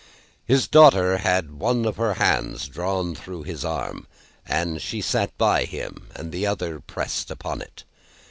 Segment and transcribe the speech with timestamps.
[0.47, 4.07] His daughter had one of her hands drawn through his arm,
[4.47, 7.83] as she sat by him, and the other pressed upon it.